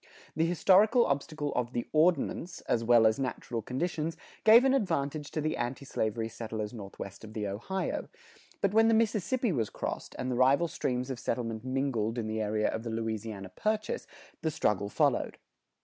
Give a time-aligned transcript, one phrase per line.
[0.35, 5.41] The historical obstacle of the Ordinance, as well as natural conditions, gave an advantage to
[5.41, 8.09] the anti slavery settlers northwest of the Ohio;
[8.61, 12.41] but when the Mississippi was crossed, and the rival streams of settlement mingled in the
[12.41, 14.07] area of the Louisiana Purchase,
[14.41, 15.37] the struggle followed.